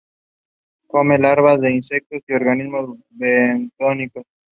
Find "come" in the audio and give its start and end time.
0.87-1.19